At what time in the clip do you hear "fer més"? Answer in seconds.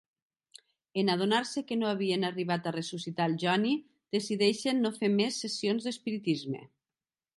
4.97-5.39